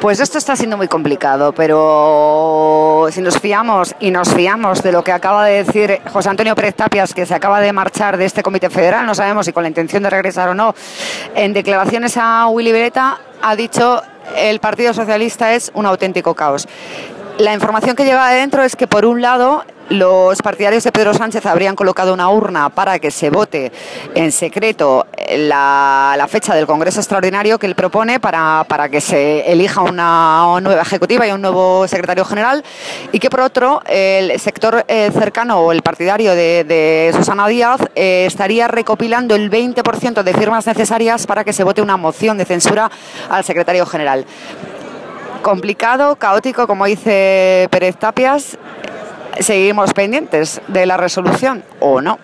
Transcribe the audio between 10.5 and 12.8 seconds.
no, en declaraciones a Willy